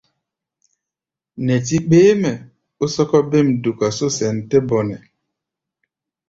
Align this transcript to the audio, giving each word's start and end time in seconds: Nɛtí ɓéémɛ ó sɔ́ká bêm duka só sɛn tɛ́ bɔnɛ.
Nɛtí 1.45 1.77
ɓéémɛ 1.89 2.31
ó 2.83 2.85
sɔ́ká 2.93 3.17
bêm 3.31 3.47
duka 3.63 3.87
só 3.97 4.07
sɛn 4.17 4.37
tɛ́ 4.49 4.61
bɔnɛ. 4.69 4.95